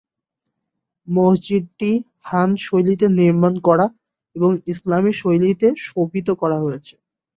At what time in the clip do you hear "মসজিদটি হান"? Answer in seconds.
1.07-2.49